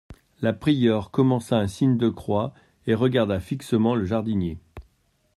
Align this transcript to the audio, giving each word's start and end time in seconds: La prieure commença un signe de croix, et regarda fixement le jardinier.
La 0.41 0.51
prieure 0.51 1.11
commença 1.11 1.59
un 1.59 1.67
signe 1.67 1.95
de 1.95 2.09
croix, 2.09 2.55
et 2.87 2.95
regarda 2.95 3.39
fixement 3.39 3.93
le 3.93 4.03
jardinier. 4.05 4.57